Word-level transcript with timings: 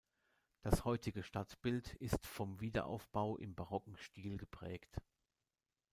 Das 0.63 0.83
heutige 0.83 1.21
Stadtbild 1.21 1.93
ist 1.97 2.25
vom 2.25 2.59
Wiederaufbau 2.59 3.37
im 3.37 3.53
barocken 3.53 3.95
Stil 3.97 4.35
geprägt. 4.37 4.99